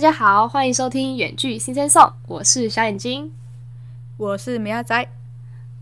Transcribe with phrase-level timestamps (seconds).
[0.00, 3.30] 大家好，欢迎收听远距新生颂，我是小眼睛，
[4.16, 5.06] 我是米亚仔。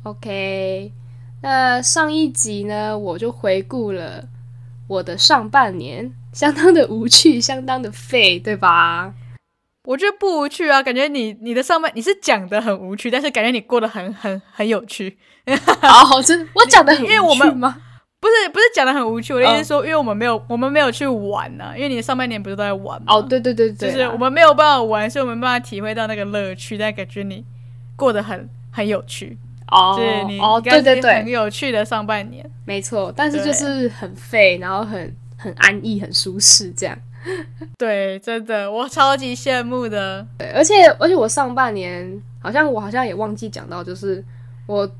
[0.02, 0.92] OK，
[1.40, 4.24] 那上一集呢，我就回顾了
[4.88, 9.14] 我的上半年，相当的无趣，相当的废，对吧？
[9.84, 15.16] 我觉得不无趣啊，感觉你你的上半你是讲的很无趣，但是感觉你过得很很很有趣。
[15.46, 17.80] 哦，真我讲的很因为我们吗？
[18.20, 23.14] 不是不是讲的很无趣，我的意思是说，因为我们没有我们没有去玩呢、因为你上半年不是都在玩吗？
[23.14, 27.44] 哦，对对对对，就是我们没有办法玩，所以我们没办法体会到那个乐趣，但感觉你
[27.94, 29.38] 过得很很有趣，
[29.70, 32.48] 哦就是你哦，对对对，很有趣的上半年。
[32.64, 36.98] 没错，但是就是很废，然后很很安逸，很舒适这样。
[37.78, 40.26] 对，真的，我超级羡慕的。
[40.38, 44.24] 对，而且而且我上半年好像我好像也忘记讲到，就是
[44.66, 44.90] 我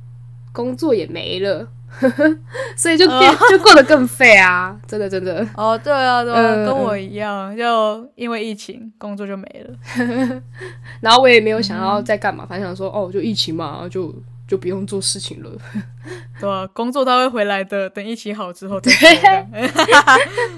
[0.52, 1.66] 工作也没了，
[2.76, 4.78] 所以就变、就过得更废啊！
[4.86, 10.40] 真的真的，哦，对啊，对啊，嗯跟我一样，就因为疫情，工作就没了。
[11.00, 14.14] 然后我也没有想要再干嘛，反正想说哦，就疫情嘛，就
[14.46, 15.50] 就不用做事情了。
[16.40, 19.46] 对啊，工作他会回来的，等疫情好之后再说这样。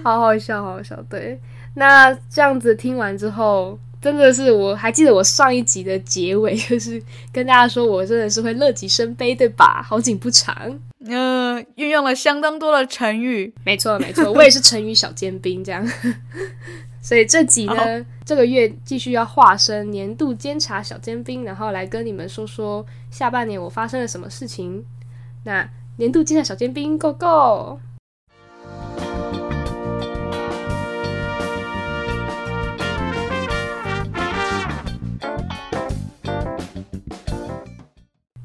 [0.04, 0.96] 好好笑，好好笑。
[1.08, 1.40] 对，
[1.74, 9.82] 那这样子听完之后，真的是我还记得我上一集的结尾， 就是跟大家说我真的是会乐极生悲，对吧？
[9.82, 10.78] 好景不长。
[11.06, 13.52] 嗯、运用了相当多的成语。
[13.64, 15.86] 没错，没错，我也是成语小尖兵这样。
[17.02, 24.84] 所以这集呢，这个月继续要化身年度监察小尖兵，然后来跟你们说说下半年我发生了什么事情。
[25.44, 27.80] 那年度监察小尖兵，Go Go！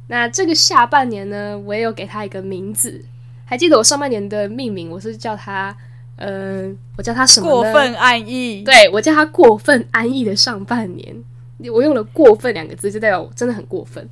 [0.08, 3.04] 那这个下半年呢，我也有给他一个名字。
[3.46, 5.76] 还记得我上半年的命名，我是叫他，
[6.18, 7.50] 嗯、我叫他什么？
[7.50, 11.16] 过分安逸，对我叫他过分安逸的上半年。
[11.72, 14.08] 我用了“过分”两个字，就代表我真的很过分。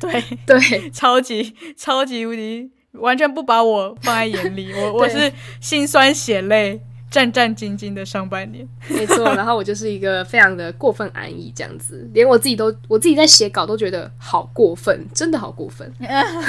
[0.00, 4.72] 对， 对，超级超级无敌，完全不把我放在眼里。
[4.72, 5.30] 我 我是
[5.60, 6.80] 心酸血泪、
[7.10, 8.68] 战战兢兢的上半年。
[8.88, 9.24] 没错。
[9.34, 15.90] 然后我就是一个非常的过分安逸这样子，连我自己都我自己在写稿都觉得好过分，真的好过分。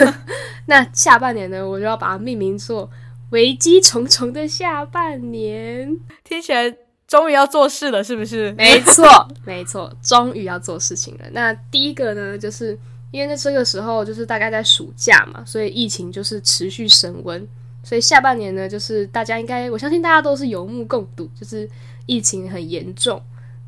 [0.67, 2.90] 那下半年呢，我就要把它命名做
[3.31, 5.97] “危机重重的下半年”。
[6.25, 6.75] 听起来
[7.07, 8.51] 终于要做事了，是不是？
[8.53, 9.06] 没错，
[9.46, 11.25] 没错，终于要做事情了。
[11.31, 12.78] 那第一个呢，就是
[13.12, 17.47] 因为在这个时候就是大概在暑假嘛，所以疫情就是持续升温，
[17.87, 21.69] 所以下半年呢，就是大家应该，我相信大家都是有目共睹，就是
[22.05, 23.21] 疫情很严重。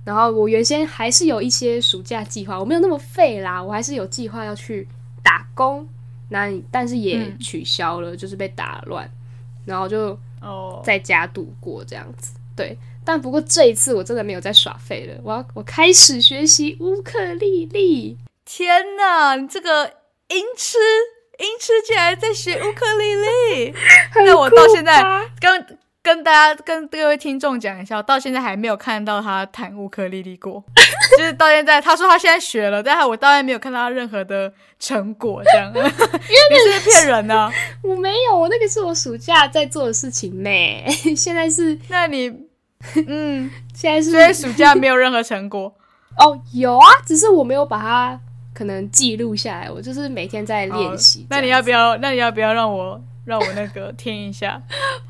[0.03, 4.85] 然后我原先还是有一些暑假计划，我没有那么废啦，我还是有计划要去
[5.23, 5.87] 打工，
[6.27, 9.09] 那但是也嗯取消了，就是被打乱，
[9.63, 12.33] 然后就哦，在家度过这样子。
[12.57, 18.17] 对，但不过这一次我真的没有再耍废了，我要我开始学习乌克丽丽。
[18.43, 19.85] 天哪，你这个
[20.27, 20.77] 音痴
[21.39, 23.73] 音痴竟然在学乌克丽丽！
[24.25, 25.01] 那我到现在
[25.39, 30.63] 跟跟大家跟各位听众讲一下，我到现在还没有看到他弹乌克丽丽过，
[31.17, 37.51] 就是到现在他说他现在学了，但是我到现在没有看到他任何的成果，这样，因为你是不是骗人呢、
[37.83, 40.49] 我没有，我那个是我暑假在做的事情呢。
[41.15, 42.29] 现在是那你，
[43.07, 45.73] 嗯，现在是所以暑假没有任何成果。
[46.17, 48.19] 哦，有啊，只是我没有把它
[48.53, 51.25] 可能记录下来，我就是每天在练习。
[51.29, 51.95] 那你要不要？
[51.97, 54.61] 那你要不要让我让我那个 听一下？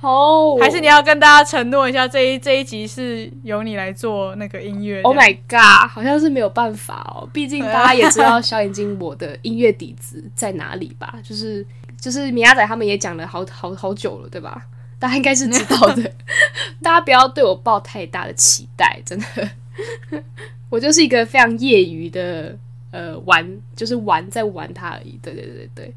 [0.01, 11.15] 哦，还是你要跟大家承诺一下，这一这一集是由你来做那个音乐？Oh my god，好像是没有办法哦，毕竟大家也知道小眼睛我的音乐底子在哪里吧？
[11.23, 11.65] 就是
[11.99, 14.61] 就是米亚仔他们也讲了好好好久了，对吧？
[14.99, 16.03] 大家应该是知道的，
[16.83, 20.23] 大家不要对我抱太大的期待，真的，
[20.69, 22.53] 我就是一个非常业余的
[22.91, 23.45] 呃玩，
[23.75, 25.19] 就是玩在玩它而已。
[25.21, 25.93] 对对对对对。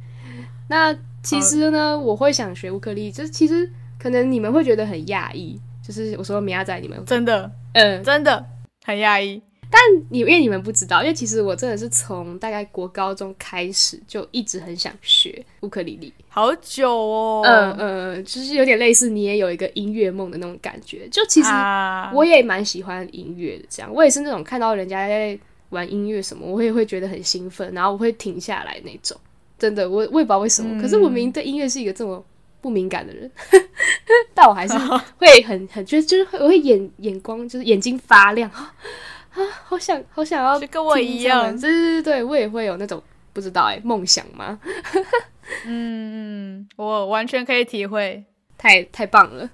[0.69, 8.45] 那其实呢，我会想学乌克丽，就是其实可能你们会觉得很讶异，就是我说米亚仔你们，真的嗯，真的
[8.85, 9.43] 很讶异。
[9.71, 9.81] 但。
[10.11, 16.13] 你因为你们不知道，因为其实我真的是从大概国高中开始就一直很想学乌克丽丽。
[16.29, 21.09] 好久哦，嗯嗯，就是有点类似你也有一个音乐梦的那种感觉。
[21.09, 25.39] 就其实啊我也蛮喜欢音乐的，这样我也是那种看到人家在
[25.73, 29.15] 玩音乐什么，我也会觉得很兴奋，然后我会停下来那种。
[29.59, 32.25] 真的，我我也不知道为什么，嗯可是我明明对音乐是一个这么
[32.61, 33.31] 不敏感的人，
[34.35, 34.75] 但我还是
[35.19, 38.75] 会很很觉得就是会我会眼眼光就是眼睛发亮啊
[39.35, 43.03] 啊，好想好想要就跟我一样对对对对，我也会有那种
[43.33, 44.59] 不知道哎、梦想吗？
[45.67, 48.25] 嗯嗯，我完全可以体会。
[48.59, 49.51] 太太棒了，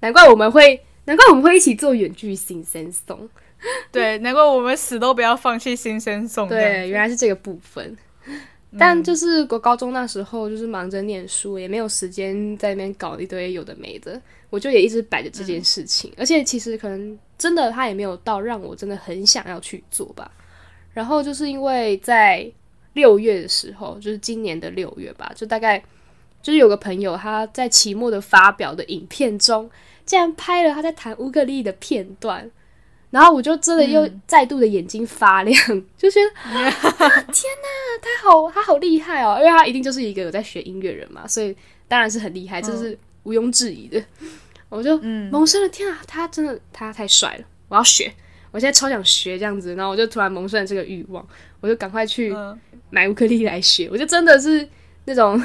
[0.00, 3.28] 难怪我们会难怪我们会一起做远距新生送。
[3.92, 6.48] 对，难怪我们死都不要放弃新生送。
[6.48, 7.96] 对，原来是这个部分。
[8.78, 14.18] 但就是我高中那时候就是忙着念书，也没有时间在那边搞一堆有的没的，
[14.48, 16.10] 我就也一直摆着这件事情。
[16.16, 20.30] 而且其实可能真的他也没有到让我真的很想要去做吧。
[20.94, 22.50] 然后就是因为在
[22.94, 25.78] 六月的时候，就是今年的六月吧，就大概
[26.42, 29.70] 就是有个朋友他在期末的发表的影片中，
[30.06, 32.50] 竟然拍了他在弹乌克丽的片段。
[33.12, 35.54] 然后我就真的又再度的眼睛发亮，
[35.98, 36.30] 就觉得
[37.30, 39.36] 天哪，他好他好厉害哦！
[39.38, 41.54] 因为他一定就是一个有在学音乐人嘛，所以
[41.86, 44.02] 当然是很厉害，这是毋庸置疑的。
[44.70, 44.96] 我就
[45.30, 48.10] 萌生了天啊，他真的他太帅了，我要学！
[48.50, 51.22] 我现在超想学这样子，然后我就突然萌生了这个欲望，
[51.60, 52.34] 我就赶快去
[52.88, 53.88] 买乌克丽来学。
[53.92, 54.66] 我就真的是
[55.04, 55.42] 那种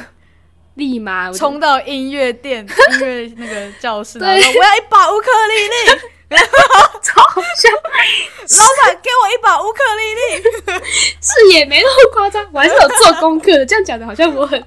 [0.76, 6.02] 立马冲到音乐店、音乐那个教室， 对，我要一把乌克丽丽。
[6.30, 7.70] 超好笑！
[7.70, 10.82] 老板给我一把乌克丽丽，
[11.22, 13.66] 是也没那么夸张，我还是有做功课的。
[13.66, 14.62] 这样讲的好像我很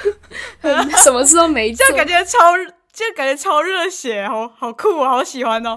[0.60, 2.38] 很什么事都没做，这感觉超，
[2.92, 5.76] 这感觉超热血，好好酷，我好喜欢哦，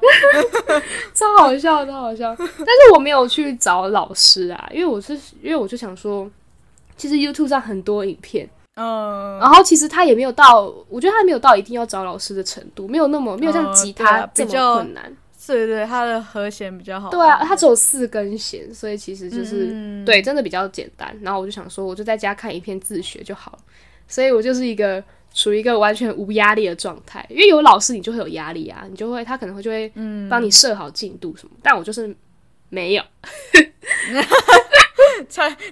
[1.13, 2.35] 超好笑，超好笑。
[2.37, 6.29] 但是我没有去找老师啊，因为我是因为我就想说，
[6.97, 8.49] 其实 YouTube 上很多影片。
[8.75, 15.13] 嗯，然后其实他也没有到，我觉得他没有到一定要找老师的程度，没有那么没有像吉他这么困难。
[15.47, 17.09] 对对，它的和弦比较好。
[17.09, 21.17] 对啊，它只有四根弦，所以其实就是对，真的比较简单。
[21.21, 23.59] 然后我就想说，我就在家看一篇自学就好了。
[24.07, 25.03] 所以我就是一个
[25.33, 29.91] 处于一个完全无压力的状态，因为有老师你就会有压力啊，你就会他可能会就会
[30.29, 32.15] 帮你设好进度什么，但我就是
[32.69, 33.03] 没有。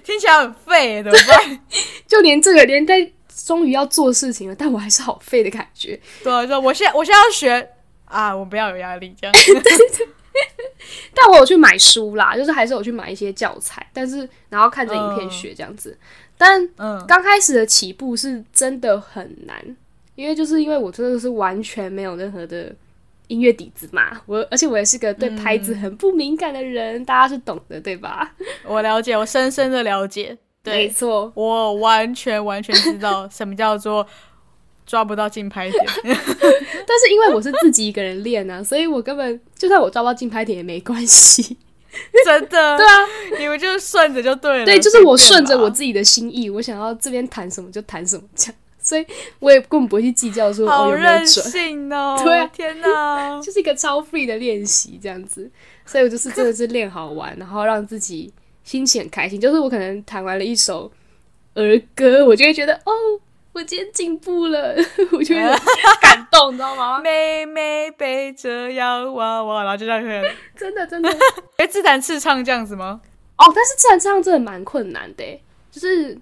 [0.04, 1.60] 听起来很废，怎么办？
[2.08, 3.10] 就连这个，连在
[3.44, 5.98] 终于要做事情了，但我还是好废的感觉。
[6.24, 7.70] 对，就我现在，我现在要学
[8.10, 9.32] 啊，我不要有压力，这样。
[9.32, 10.08] 对 对。
[11.14, 15.96] 但我有去买书啦，就是还是有去买一些教材，但是然后看着影片学这样子。
[16.36, 19.76] 但嗯，刚开始的起步是真的很难，
[20.14, 22.74] 因为就是因为我真的是完全没有任何的。
[23.28, 28.34] 音乐底子嘛，我而且我也是个对拍子很不敏感的人，大家是懂的，对吧？
[28.66, 34.04] 我了解，我深深的了解，没错，我完全完全知道什么叫做
[34.90, 35.86] 抓不到竞拍点。
[36.02, 41.56] 但是因为我是自己一个人练啊，所以我根本就算我抓不到竞拍点也没关系，
[42.24, 42.48] 真的。
[42.76, 43.06] 对啊，
[43.38, 44.64] 你们就顺着就对了。
[44.64, 48.54] 对，就是我顺着我自己的心意，我想要这边弹什么就弹什么，这样。
[48.82, 49.06] 所以
[49.38, 55.48] 我也根本不会去计较说哦有没有准哦， 对，天哪，就是一个超 free 的练习这样子。
[55.86, 58.32] 所以我就是真的是练好玩，然后让自己
[58.64, 59.40] 心情很开心。
[59.40, 60.90] 就是我可能弹完了一首
[61.54, 62.92] 儿歌，我就会觉得哦，
[63.52, 64.76] 我今天进步了，
[65.12, 65.58] 我觉得
[66.00, 67.00] 感动，你知道吗？
[67.00, 70.02] 妹妹背着洋娃娃，然后就这样，
[70.56, 71.10] 真的真的，
[71.56, 73.00] 哎，自弹自唱这样子吗？
[73.36, 76.18] 哦，但是自弹自唱真的蛮困难的，就是。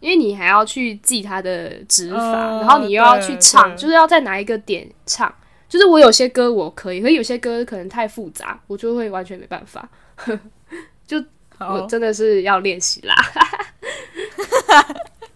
[0.00, 5.30] 因为你还要去记它的指法，然后你又要去唱，就是要在哪一个点唱。
[5.68, 9.86] 就是我有些歌我可以，可有些歌可能太复杂，我就会完全没办法。
[11.06, 11.22] 就
[11.58, 13.14] 我真的是要练习啦。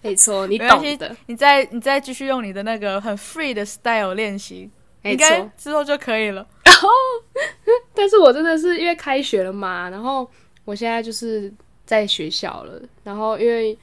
[0.04, 1.16] 没错，你懂的。
[1.26, 4.70] 你再你再继续用你的那个很 free 的 style 练习，
[5.02, 6.46] 应该之后就可以了。
[6.64, 6.88] 然后，
[7.92, 10.30] 但是我真的是因为开学了嘛，然后
[10.64, 11.52] 我现在就是
[11.84, 13.76] 在学校了，然后因为。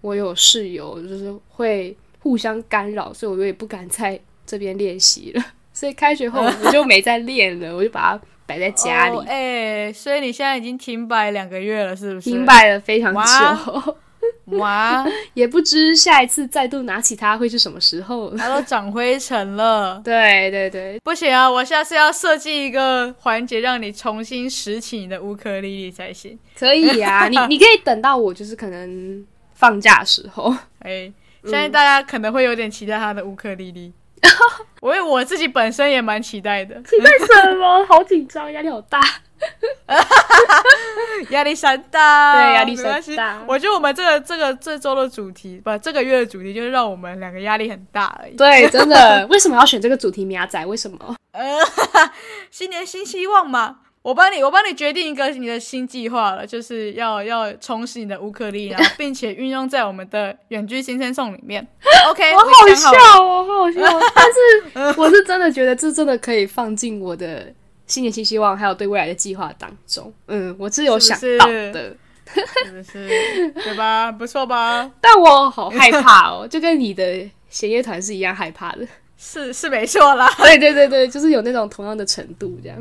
[0.00, 5.44] 我有室友，就是会互相干扰，所以我也不敢在这边练习了。
[5.74, 9.18] 所以开学后我就没再练了，我就把它摆在家里。
[9.26, 12.30] 哎，所以你现在已经停摆两个月了，是不是？
[12.30, 13.96] 停摆了非常久。
[14.58, 18.34] 哇，也不知下一次再度拿起它会是什么时候。
[18.36, 20.00] 它都长灰尘了。
[20.04, 21.50] 对对对，不行啊！
[21.50, 26.38] 我下次要设计一个环节，让你重新拾起你的乌克丽丽才行。
[26.58, 29.26] 可以啊， 你你可以等到我，就是可能。
[29.54, 33.92] 放假时候，哎，相信大家可能会有点期待他的乌克丽丽，
[34.80, 36.80] 我为我自己本身也蛮期待的。
[36.84, 37.84] 期待什么？
[37.86, 39.00] 好紧张，压力好大，
[41.30, 42.34] 压力山大。
[42.34, 43.42] 对，压力山大。
[43.46, 48.36] 我觉得我们这个这个这周的主题，不，这个月的主题就是让我们两个压力很大而已。
[48.36, 49.26] 对，真的。
[49.30, 50.24] 为什么要选这个主题？
[50.24, 50.64] 米亚仔？
[50.66, 51.16] 为什么？
[51.32, 51.58] 呃，
[52.50, 53.78] 新年新希望嘛。
[54.00, 61.66] 我帮你，我帮你决定一个你的新计划了，就是要要重拾你的乌克丽，然后并且运用在我们的远距新生送里面。
[62.08, 62.88] OK，我好笑
[63.22, 63.80] 哦，好好笑。
[64.14, 67.52] 但是我是真的觉得这真的可以放进我的
[67.88, 70.12] 新年新希望，还有对未来的计划当中。
[70.28, 71.96] 嗯，我是有想到的，
[72.64, 73.08] 是不是？
[73.54, 74.12] 对吧？
[74.12, 74.88] 不错吧？
[75.00, 78.86] 但我好害怕哦， 就跟你的弦乐团是一样害怕的。
[79.16, 80.32] 是是没错啦。
[80.38, 82.78] 对对对对，就是有那种同样的程度这样。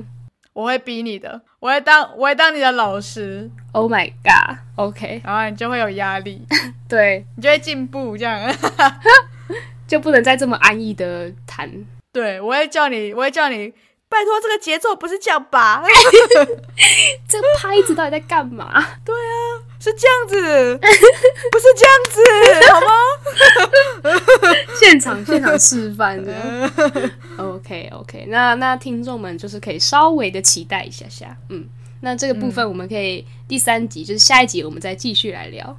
[0.53, 3.49] 我会逼你的，我会当我会当你的老师。
[3.71, 6.41] Oh my god，OK，、然后你就会有压力，
[6.89, 8.53] 对，你就会进步，这样。
[9.87, 11.71] 就不能再这么安逸的弹。
[12.11, 13.71] 对，我会叫你，我会叫你，
[14.09, 15.83] 拜托，这个节奏不是这样吧？
[17.27, 18.71] 这个拍子到底在干嘛？
[19.03, 20.77] 对啊是这样子，
[21.51, 22.89] 不是这样子，好吗？
[24.79, 26.33] 现场现场示范的。
[27.37, 31.67] OK OK，那那听众们就是可以稍微的期待一下下，嗯，
[32.01, 35.77] 那这个部分我们可以第三集、就是下一集我们再继续来聊。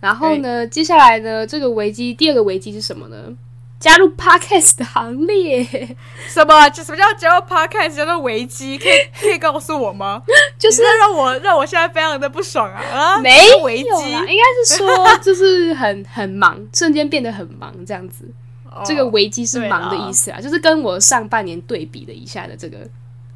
[0.00, 3.36] 然后呢，接下来呢，这个危机第二个危机是什么呢？
[3.82, 5.64] 加入 Podcast 的行列，
[6.28, 6.68] 什么？
[6.70, 8.78] 就什么叫加入 podcast 叫做危机？
[8.78, 10.22] 可以可以告诉我吗？
[10.56, 12.80] 就是让我让我现在非常的不爽啊！
[12.94, 18.24] 啊， 没危机有，应该是说就是很很忙，瞬间变得很忙这样子。
[18.70, 22.78] 哦这个危机是忙的意思啊，就是跟我上半年对比了一下的这个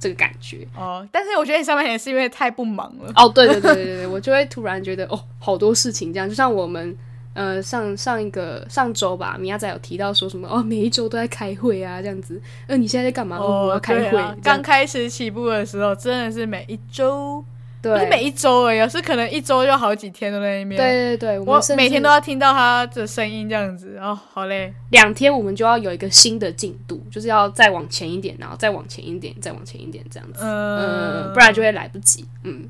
[0.00, 0.66] 这个感觉。
[0.74, 3.12] 哦，但是我觉得你上半年是因为太不忙了。
[3.16, 6.96] 哦，对对对对对，我就会突然觉得哦，好多事情这样，就像我们
[7.36, 12.40] 呃上上一个上周吧，米亚仔有提到说什么哦，每一周都在开会啊，这样子。
[12.66, 13.36] 呃，你现在在干嘛？
[13.36, 14.20] 哦，我要开会。
[14.42, 17.44] 刚开始起步的时候，真的是每一周，
[17.82, 20.80] 不对是每一周而已，是可能一周就好几天都在那边。
[20.80, 24.72] 对对对，我每天都要听到他的声音，这样子哦，好嘞。
[24.90, 30.40] 两天，我们就要有一个新的进度，就是要再往前一点，然后再往前一点，再往前一点这样子。
[30.42, 32.24] 嗯嗯，不然就会来不及。
[32.42, 32.68] 嗯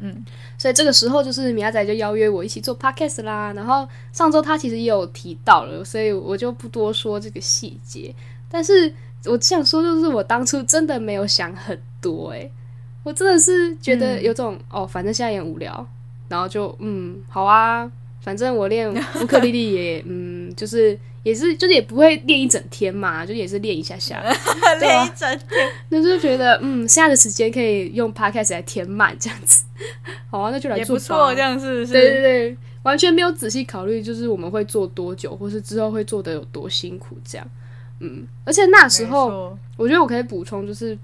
[0.00, 0.24] 嗯，
[0.56, 3.52] 所以这个时候就是米亚仔就邀约我一起做 podcast 啦。
[3.52, 8.14] 然后上周他其实也有提到了，所以我就不多说这个细节。
[8.48, 8.92] 但是
[9.24, 12.50] 我想说，就是我当初真的没有想很多、欸，
[13.02, 15.86] 我真的是觉得有种、哦，反正现在也无聊，
[16.28, 17.90] 然后就嗯，好啊，
[18.20, 18.88] 反正我练
[19.20, 24.20] 乌克丽丽也嗯，就是也是就是也不会练一整天嘛，就也是练一下下。
[24.78, 25.68] 对啊累一整天。
[25.90, 29.64] 那就觉得，嗯，现在的时间可以用 podcast 来填满，这样子。
[30.30, 31.92] 好啊，那就来做不错，这样是不是？
[31.92, 37.46] 对对对，完全没有仔细考虑，就是我们会做多久，或是之后会做的有多辛苦，这样。
[38.00, 40.96] 嗯，而且那时候，我觉得我可以补充，就是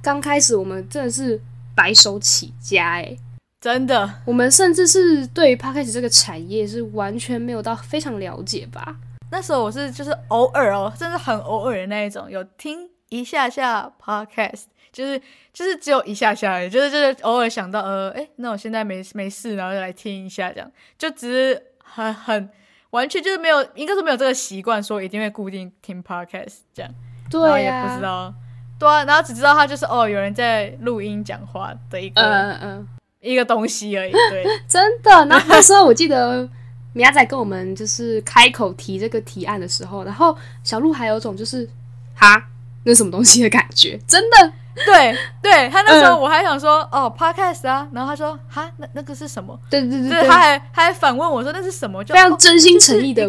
[0.00, 1.38] 刚开始我们真的是
[1.74, 3.18] 白手起家、欸，
[3.62, 8.96] 真的我们甚至是对于 podcast 这个产业是完全没有到非常了解吧。
[9.30, 22.50] 那时候我是就是偶尔哦，真的很偶尔的那一种，有听一下下 podcast，就是就是只有一下下而已，就是就是偶尔想到呃，哎，那我现在没没事，然后就来听一下，这样就只是很很
[22.90, 26.92] 完全就是没有，应该是没有这个习惯，说一定会固定听 podcast 这样，
[27.30, 28.34] 然后也、不知道，
[28.76, 32.88] 对啊，然后只知道他就是哦，有人在录音讲话的一个、嗯嗯嗯。
[33.22, 35.10] 一个东西而已，对， 真的。
[35.26, 36.46] 然后那时候我记得
[36.92, 41.66] 米亚仔跟我们就是开口提这个提案的时候，然后小鹿还有种就是
[42.14, 42.44] 哈
[42.84, 44.52] 那什么东西的感觉，真的。
[44.86, 49.56] 对对，他那时候嗯我还想说、哦，podcast 啊，然后他说哈，那那个是什么？
[49.68, 52.02] 对对对对，他还他还反问我说那是什么？
[52.02, 53.28] 就非常哦真心诚意的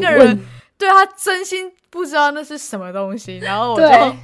[0.78, 4.18] 对他真心不知道那是什么东西，然后我就对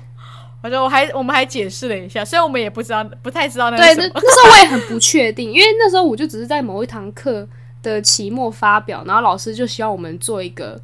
[0.62, 7.48] 我说我还我们还解释了一下，虽然我们也不知道不太知道那对，那是什么，那时候我也很不确定，因为那时候我就只是在某一堂课
[7.82, 10.82] 的期末发表，然后老师就希望我们做一个，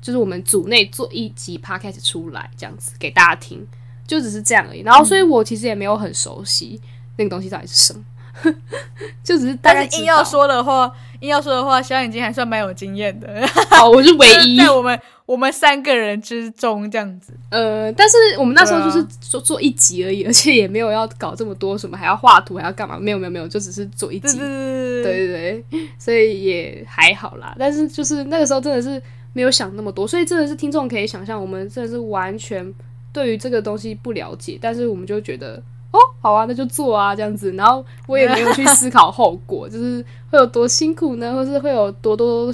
[0.00, 3.66] 就是我们组内做一集 podcast 出来，这样子给大家听，
[4.06, 4.82] 就只是这样而已。
[4.82, 6.80] 然后，所以我其实也没有很熟悉
[7.16, 8.04] 那个东西到底是什么，
[9.24, 10.90] 就只是大概但是硬要说的话，
[11.20, 17.32] 硬要说的话，小眼睛还算蛮有经验的，好，我是唯一 在我们我们三个人之中这样子。
[17.50, 22.98] 呃，但是我们那时候就是做做一集而已， 而且也没有要搞这么多什么，还要画图，还要干嘛？
[22.98, 24.38] 没有没有没有，就只是做一集。
[24.38, 25.28] 对对
[25.70, 27.54] 对，所以也还好啦。
[27.58, 29.00] 但是就是那个时候真的是
[29.32, 32.74] 没有想那么多，所以真的是听众可以想象，我们真的是完全
[33.12, 35.62] 对于这个东西不了解，但是我们就觉得
[35.98, 37.52] 哦，好啊，那就做啊这样子。
[37.52, 42.52] 然后我也没有去思考后果， 就是会有多辛苦呢，或是会有多多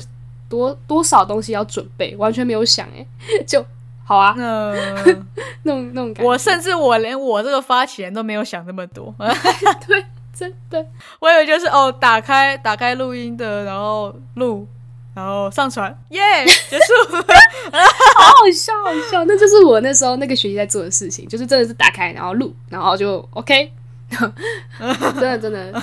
[0.48, 3.06] 多多少东西要准备，完全没有想诶，
[3.46, 3.64] 就
[4.04, 5.26] 好啊，嗯，
[5.64, 6.24] 那种那种感觉。
[6.24, 9.14] 我甚至我连我这个发起人都没有想那么多，
[9.86, 10.84] 对，真的
[11.20, 14.66] 我以为就是哦，打开打开录音的，然后录，
[15.14, 16.21] 然后上传，耶，
[16.68, 17.16] 结束。
[17.73, 19.25] 好好笑，好笑。
[19.25, 23.73] 那就是我那时候那个学期在做的事情，就是真的是打开然后录，然后就 OK，
[24.11, 25.83] 真 的真的。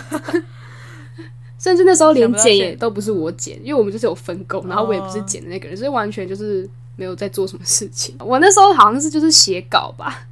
[1.57, 8.15] 甚至那时候连剪也都不是我剪，因为我们就是有分工，然后我也不是剪的那个人，所以完全就是没有在做什么事情。
[8.19, 10.25] 我那时候好像是就是写稿吧，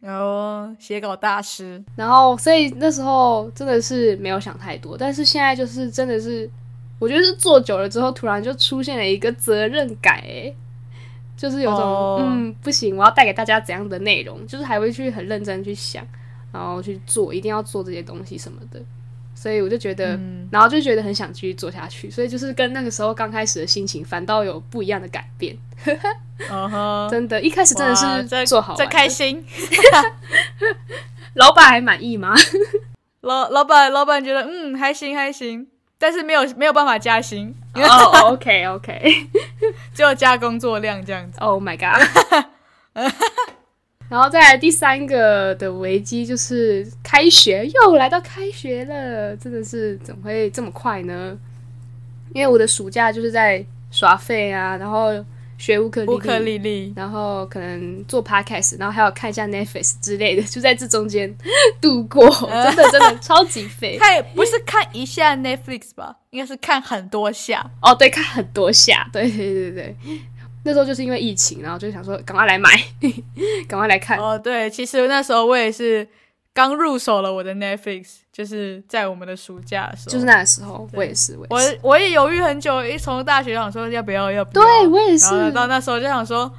[0.00, 6.50] 然后写稿大师，然后所以那时候真的是没有想太多，但是现在就是真的是，
[6.98, 10.52] 我觉得是做久了之后，突然就出现了一个责任感，哎，
[11.36, 16.06] 就是有种、哦嗯不行，我要带给大家怎样的内容，就是还会去很认真去想，
[16.52, 18.80] 然后去做，一定要做这些东西什么的。
[19.34, 25.56] 所以我就觉得，嗯然后就觉得很想继续做下去，所以就是跟那个时候刚开始的心情反倒有不一样的改变。
[26.50, 29.44] 嗯哼，真的，一开始真的哇是做好在开心。
[31.34, 32.34] 老板还满意吗？
[33.22, 39.28] 老老板老板觉得嗯还行还行，但是没有没有办法加薪，哦、o k OK，
[39.92, 41.38] 只有加工作量这样子。
[41.40, 42.00] Oh my god！
[44.08, 51.36] 然后再来第三个的危机就是开学，又来到开学了，真的是怎么会这么快呢？
[52.32, 55.12] 因为我的暑假就是在耍废啊，然后
[55.58, 61.36] 学乌克丽乌克丽，丽丽，然后可能做 podcast，然后还有看一下 Netflix 之类的，就在这中间
[61.82, 62.30] 度过，
[62.64, 63.98] 真的真的超级废。
[64.00, 67.68] 看不是看一下 Netflix 吧，应该是看很多下。
[67.82, 69.96] 哦，对，看很多下，对对对对。
[70.64, 72.70] 那时候就是因为疫情，然后就想说赶快来买，
[73.66, 74.18] 赶快来看。
[74.18, 76.06] 哦，对，其实那时候我也是
[76.58, 81.46] 刚入手了我的 Netflix，就是在我们的暑假的时候，就是那个时候，我也是，我。
[81.50, 86.52] 我我也犹豫很久，一从大学想说要不要要不要，对我也然后是，到那时候就想说。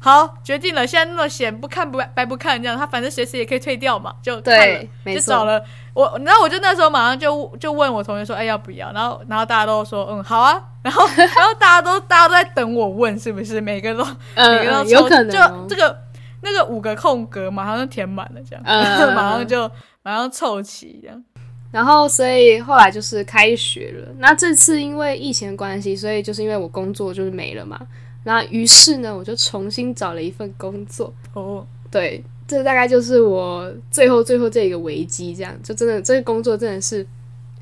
[0.00, 0.86] 好，决定了。
[0.86, 5.58] 现在那么闲，不看不白不看，这样他反正随时也可以退掉嘛，就对，就找了
[5.94, 8.92] 我，然后我就那时候马上就就问我同学说，哎要不要？
[8.92, 14.04] 然后然后大家都说嗯好啊，然后 然后大家都大家都在等我问是不是，每个都
[14.36, 15.98] 每个都嗯，抽有可能哦就这个
[16.44, 18.82] 那个五个空格马上就填满了，这样、嗯
[19.16, 19.68] 马上就
[20.02, 21.24] 马上凑齐这样。
[21.72, 24.14] 然后，所以后来就是开学了。
[24.18, 27.80] 那这次因为疫情的关系，所以就是因为我工作就是没了嘛。
[28.22, 31.12] 那于是呢，我就重新找了一份工作。
[31.32, 37.04] 哦，对，这大概就是我最后最后这一个危机，这样就真的这个工作真的是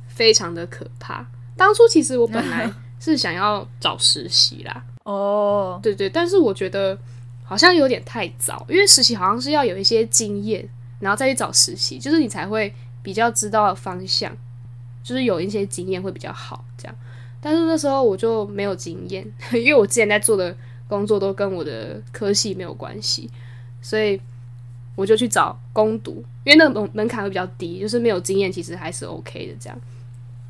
[0.08, 1.24] 非常的可怕。
[1.56, 6.96] 当初其实我本来 是想要找实习啦，哦，对对，但是我觉得
[7.52, 10.66] 好像有点太早，因为实习好像是要有一些经验，
[11.00, 14.34] 然后再去找实习，就是你才会比较知道方向，
[15.02, 16.96] 就是有一些经验会比较好这样。
[17.42, 20.56] 但是那时候我就没有经验， 因为我之前在做的
[20.88, 23.28] 工作都跟我的科系没有关系，
[23.82, 24.18] 所以
[24.96, 29.78] 我就去找攻读，因为那个门门槛会比较低，就是没有经验其实还是 OK 的这样。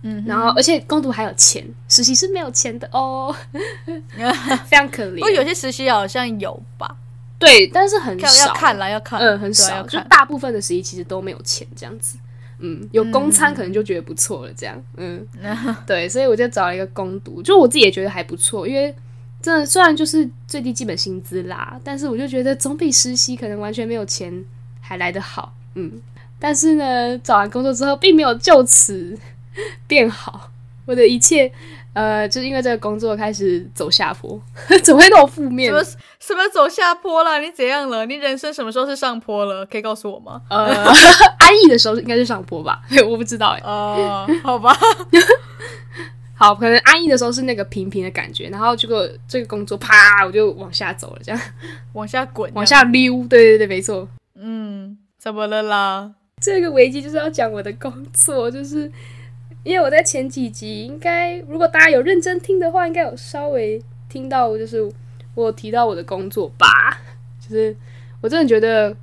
[0.03, 3.35] 嗯，然后而且攻读还有钱，实习是没有钱的哦，
[4.67, 5.15] 非常可怜。
[5.15, 6.97] 不过有些实习好像有吧，
[7.39, 9.83] 对，但是很少，要看啦，要看，嗯，很少。
[9.87, 12.19] 就大部分的实习其实都没有钱这样子。
[12.65, 15.27] 嗯，有公餐可能就觉得不错了，这样，嗯，
[15.85, 18.95] 对，所以我就找了一个攻读，就我自己也觉得还不错，因为
[19.41, 24.33] 真的虽然就是最低基本薪资啦，但是我就觉得总比实习可能完全没有钱
[24.81, 25.91] 还来得好，嗯，
[26.39, 29.19] 但是呢，找完工作之后并没有就此
[29.87, 30.51] 变好，
[30.87, 31.51] 我的一切，
[31.95, 34.41] 呃，就是因为这个工作开始走下坡，
[34.83, 35.77] 怎么会那么负面什？
[35.77, 35.85] 么
[36.21, 37.39] 什么走下坡了？
[37.41, 38.07] 你怎样了？
[38.07, 39.65] 你人生什么时候是上坡了？
[39.67, 40.41] 可以告诉我吗？
[40.49, 40.67] 呃，
[41.39, 43.61] 安逸的时候应该是上坡吧， 我不知道哎。
[43.65, 44.77] 哦，好吧，
[46.35, 51.41] 好，可能安逸的时候是那个平平的感觉，然后结果这个工作啪我就往下走了，这样
[51.93, 53.25] 往下滚，往，下溜。
[53.29, 54.09] 对对对，没错。
[54.35, 56.11] 嗯，怎么了啦？
[56.41, 58.91] 这个危机就是要讲我的工作，就是
[59.65, 64.91] 因为我在前几集应该，如果大家有认真听的话，应该有稍微听到，就是
[65.35, 67.01] 我提到我的工作吧，
[67.41, 67.75] 就是
[68.21, 68.95] 我真的觉得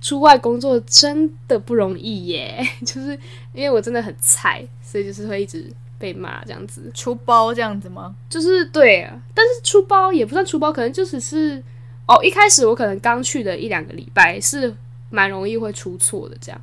[0.00, 3.18] 出外工作真的不容易耶， 就是
[3.52, 6.90] 因为我真的很菜，所以就是会一直被骂这样子。
[6.92, 8.14] 出包这样子吗？
[8.28, 11.62] 就是对啊，但是出包也不算出包，可能就只是
[12.06, 14.74] 哦，一开始我可能刚去的一两个礼拜是
[15.10, 16.60] 蛮容易会出错的这样，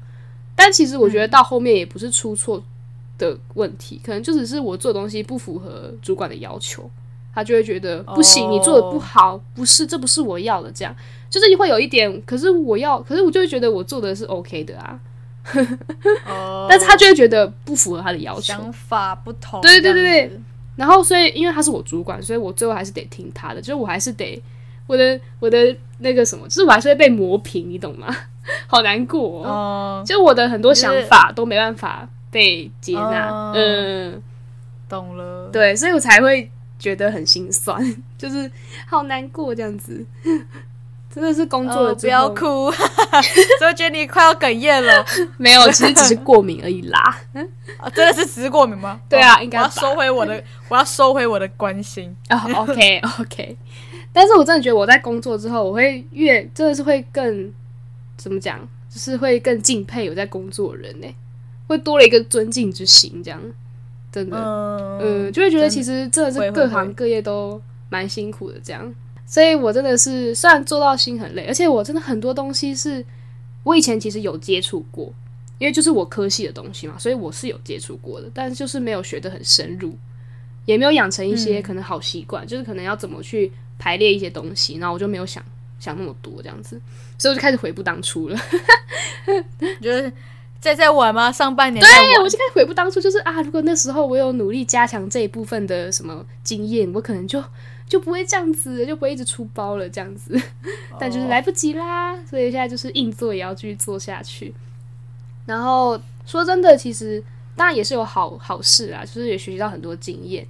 [0.56, 2.64] 但其实我觉得到后面也不是出错
[3.22, 6.90] 的问题，可能就只是我做的东西不符合主管的要求，
[7.34, 8.52] 他就会觉得不行，哦。
[8.52, 10.96] 你做的不好，不是这不是我要的这样，
[11.30, 15.00] 就是会有一点，可是我要，可是我就会觉得我做的是 OK 的啊，
[16.26, 20.42] 哦， 但是他就会觉得不符合他的要求，想法不同，对对对对
[20.76, 24.42] 然后，所以因为他是我主管，所以我最后还是得听他的，就是我还是得
[24.88, 28.08] 我的我的那个什么，就是我还是会被磨平，你懂吗？
[28.66, 33.54] 好难过、哦，哦，就我的很多想法都没办法被接纳，哦。
[33.56, 34.24] 嗯，
[34.90, 37.80] 懂了，对，所以我才会觉得很心酸，
[38.18, 38.50] 就是
[38.88, 40.04] 好难过这样子，
[41.14, 42.72] 真的是工作了哦，不要哭，
[43.60, 45.06] 所以觉得你快要哽咽了。
[45.38, 47.18] 没有，其实只是过敏而已啦。
[47.78, 47.90] 啊！
[47.94, 49.02] 真的是只是过敏吗？
[49.10, 52.16] 对啊哦应该要收回我的，我要收回我的关心。
[52.30, 53.58] 啊、o k OK，
[54.14, 57.54] 但是我真的觉得我在工作之后，我会越真的是会更
[58.16, 58.58] 怎么讲，
[58.90, 61.08] 就是会更敬佩有在工作的人呢，
[61.72, 63.42] 会多了一个尊敬之心，这样。
[64.12, 65.00] 真的，嗯。
[65.28, 68.94] 嗯，就会觉得其实真的是各行各业都蛮辛苦的，这样，
[69.26, 73.04] 所以我真的是虽然做到心很累，而且我真的很多东西是
[73.64, 75.14] 我以前其实有接触过，
[75.58, 79.96] 因为就是我科系的东西嘛，所以我是有接触过的，但是就是没有学得很深入，
[80.66, 85.42] 也没有养成一些可能好习惯，就是可能要怎么去排列一些东西，然后我就没有想
[85.80, 86.80] 想那么多这样子，
[87.18, 88.38] 所以我就开始悔不当初了。
[89.82, 90.12] 就是
[90.62, 91.32] 在在玩吗？
[91.32, 97.44] 上半年对我就开始悔不当初，就是啊，如果那时候我有努力加强这一部分的什么经验，我可能就
[97.90, 100.40] 就不会这样子，就不会一直出包了这样子。
[101.00, 104.54] 但就是来不及啦，所以现在就是硬做也要继续做下去。
[105.48, 107.22] 然后说真的，其实
[107.56, 110.46] 当然也是有好好事啊，就是也学习到很多经验，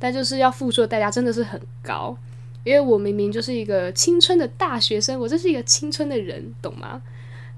[0.00, 2.16] 但就是要付出的代价真的是很高。
[2.64, 7.00] 因为我明明就是一个青春的大学生，我就是一个青春的人，懂吗？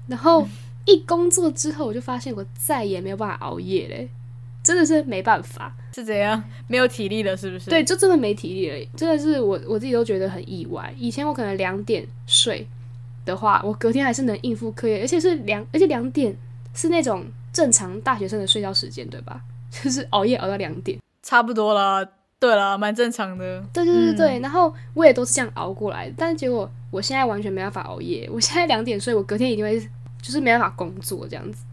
[0.05, 0.47] 然后
[0.87, 4.09] 一工作之后，我就发现我再也没有办法熬夜嘞，
[4.63, 5.75] 真的是没办法。
[5.93, 6.41] 是怎样？
[6.67, 7.69] 没有体力了是不是？
[7.69, 10.93] 对，就真的没体力了，真的是我我自己都觉得很意外。
[10.97, 12.65] 以前我可能两点睡
[13.25, 16.35] 的话，我隔天还是能应付课业，而且是两，而且两点
[16.73, 19.41] 是那种正常大学生的睡觉时间，对吧？
[19.83, 22.07] 就是熬夜熬到两点，差不多啦。
[22.39, 23.65] 对啦，蛮正常的。
[23.73, 29.81] 对对对对，然后我也都是这样熬过来的，但是结果我现在完全没办法熬夜，我现在两点睡，我隔天一定会
[30.27, 31.63] 就是没办法工作这样子，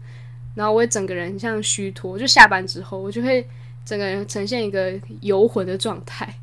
[0.55, 3.45] 然后我也整个人像虚脱，就下班之后我就会
[3.83, 6.33] 整个人呈现一个游魂的状态，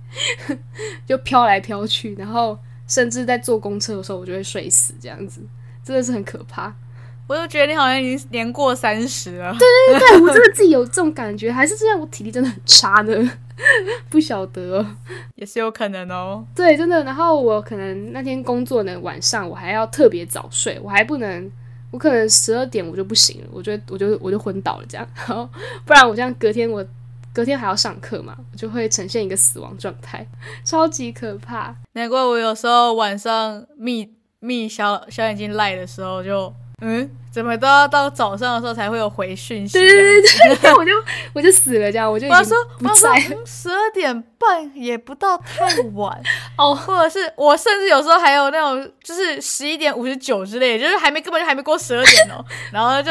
[1.08, 5.40] 就飘来飘去，然后甚至在坐公车的时候我就会睡死这样子，
[5.82, 6.74] 真的是很可怕。
[7.28, 9.56] 我就觉得你好像已经年过三十了。
[9.58, 13.30] 对对对，我真的自己有这种感觉，还是这样，我体力真的很差呢，
[14.10, 14.84] 不晓得，
[15.36, 16.44] 也是有可能哦。
[16.54, 17.02] 对，真的。
[17.04, 21.50] 然后我可能那天工作呢，晚上我还要特别早睡，我还不能，
[21.92, 25.48] 我可能十二点我就不行了，我觉得我就我就昏倒了这样， 然后
[25.84, 26.84] 不然我这样隔天我
[27.32, 30.26] 隔天还要上课嘛，我就会呈现一个死亡状态，
[30.64, 31.76] 超级可怕。
[31.92, 36.52] 难怪我有时候晚上眯眯小小眼睛赖的时候就。
[36.84, 39.78] 嗯，怎么都要到早上的时候才会有回讯息？
[39.78, 40.92] 对对对对，我就
[41.32, 43.10] 我就死了，这样我就我说我说
[43.46, 45.64] 十二点半也不到太
[45.94, 46.22] 晚
[46.58, 53.10] 哦，或者是我甚至有时候还有那种就是十一点五十九之类，就是还没根本就还没过十二点哦， 然后就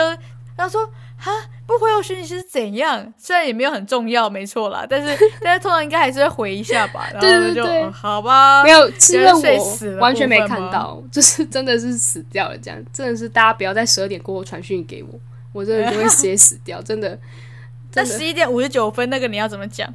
[0.62, 0.86] 他说
[1.18, 1.32] 哈。
[1.68, 3.14] 不回我讯息是怎样？
[3.18, 5.08] 虽然也没有很重要，没错啦，但是
[5.40, 7.08] 大家通常应该还是会回一下吧。
[7.14, 12.58] 然后就好吧，没有，是因为我完全没看到，就是 真的是死掉了。
[12.58, 15.10] 这样真的是大家不要在十二点过后传讯给我，
[15.54, 16.82] 我真的就会直接死掉。
[16.82, 17.18] 真的，
[17.90, 19.88] 在十一点五十九分那个你要怎么讲？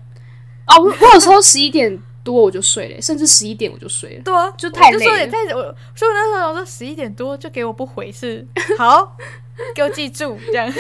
[0.67, 4.23] 哦，我我有时候十一点多我就睡了，甚至十一点我就睡了。
[4.25, 5.27] 对啊，就太累了。
[5.29, 5.63] 太我，
[5.95, 8.45] 所以那时候我说十一点多就给我不回是
[8.77, 9.17] 好。
[9.75, 10.71] 给我记住，这样，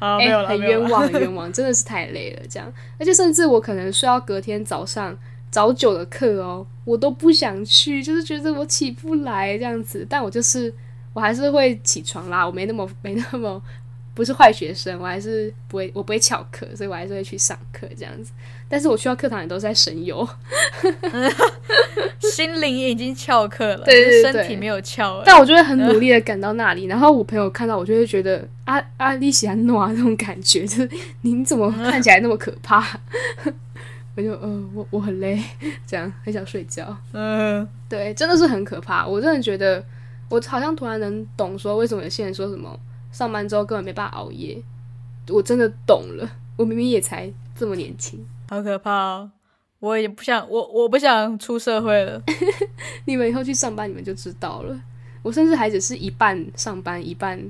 [0.00, 5.14] 好，没有了，很冤枉，很冤枉，真的是太累了，这样，而且甚至我可能睡到隔天早上
[5.50, 10.72] 早九的课哦，我都不想去，就是觉得我起不来这样子，但我就是
[11.12, 13.60] 我还是会起床啦，我没那么没那么
[14.14, 18.32] 不是坏学生，我还是不会我不会翘课，所以我还是会去上课这样子。
[18.68, 20.26] 但是我去到课堂也都是在神游，
[22.18, 25.22] 心灵已经翘课了，对对对，身体没有翘。
[25.24, 32.82] 但我就会很努力的赶到那里，然后我朋友看到我就会觉得阿阿丽喜欢诺啊那种感觉，就是您怎么看起来那么可怕？
[34.16, 35.42] 我就呃，我我很累，
[35.86, 36.96] 这样很想睡觉。
[37.12, 39.04] 嗯，对，真的是很可怕。
[39.04, 39.84] 我真的觉得
[40.28, 42.78] 我好像突然能懂说为什么有些人说什么
[43.14, 44.60] 上班之后根本没办法熬夜，
[45.28, 46.28] 我真的懂了。
[46.56, 48.18] 我明明也才这么年轻。
[48.48, 49.30] 好可怕哦！
[49.78, 52.20] 我也不想，我我不想出社会了。
[53.06, 54.76] 你们以后去上班，你们就知道了。
[55.22, 57.40] 我甚至还只是一半上班，一半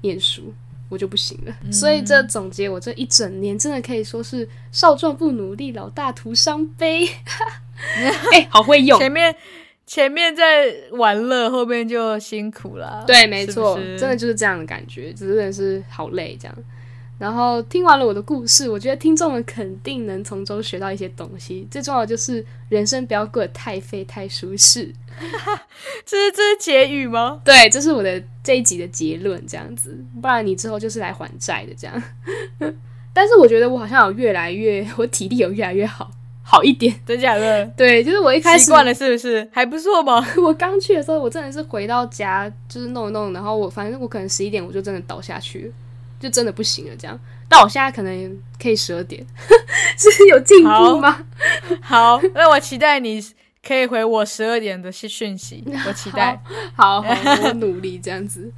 [0.00, 0.54] 念书，
[0.88, 1.54] 我就不行了。
[1.70, 7.06] 所以这总结，我这一整年真的可以说是少壮不努力，老大徒伤悲。
[8.32, 8.98] 哎，好会用！
[8.98, 9.34] 前面
[9.90, 13.02] 前面在玩乐，后面就辛苦了。
[13.08, 16.56] 对，没错，真的就是这样的感觉，真的是好累这样。
[17.18, 21.66] 然后听完了我的故事，我觉得听众们肯定能从中学到一些东西。
[21.68, 24.94] 最重要的就是人生不要过得太废太舒适。
[26.06, 27.40] 这是这是结语吗？
[27.44, 29.98] 对，这是我的这一集的结论，这样子。
[30.22, 32.02] 不然你之后就是来还债的这样。
[33.12, 36.12] 但是我觉得我好像有越来越，我体力有越来越好，
[36.50, 36.92] 好一点。
[37.06, 37.64] 真假的？
[37.76, 40.26] 对，就是我一开始习惯了，是不是还不错吗？
[40.42, 45.72] 我刚去的时候，我真的是回到家就是弄一弄，然后我反正我可能十一点我就真的倒下去。
[46.18, 47.18] 就真的不行了，这样。
[47.48, 49.24] 但我现在可能可以十二点，
[49.96, 51.24] 是有进步吗？
[51.80, 53.24] 好，那我期待你
[53.66, 55.08] 可以回我十二点的讯
[55.38, 56.38] 息，我期待。
[56.76, 58.52] 好，好，我努力这样子。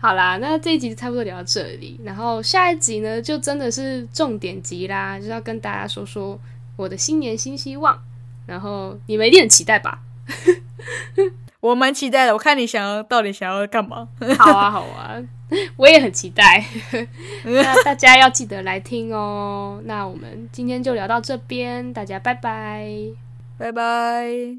[0.00, 6.36] 好啦，那这一集差不多聊到这里，然后下一集呢，就真的是重点集啦，就是要跟大家说说
[6.76, 7.98] 我的新年新希望，
[8.46, 10.00] 然后你们一定很期待吧？
[11.60, 12.32] 我蛮期待的。
[12.32, 14.08] 我看你想要到底想要干嘛？
[14.38, 15.16] 好啊，好啊，
[15.76, 16.64] 我也很期待。
[17.44, 19.80] 那大家要记得来听哦。
[19.84, 22.88] 那我们今天就聊到这边，大家拜拜，
[23.58, 24.56] 拜拜。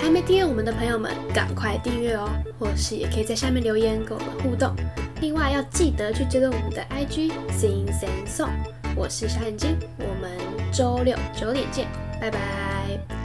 [0.00, 2.30] 还没订阅我们的朋友们，赶快订阅哦！
[2.58, 4.74] 或是也可以在下面留言跟我们互动。
[5.20, 8.77] 另外要记得去追踪我们的 IG Sing Sing Song。
[8.98, 10.36] 我是小眼睛，我们
[10.72, 11.86] 周六九点见，
[12.20, 13.17] 拜拜。